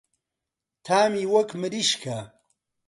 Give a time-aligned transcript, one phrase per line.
[0.85, 2.17] تامی وەک مریشکە.